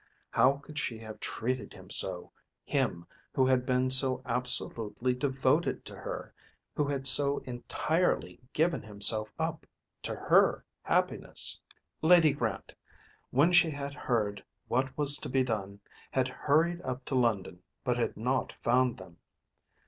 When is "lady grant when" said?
12.01-13.51